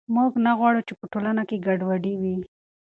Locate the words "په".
0.99-1.05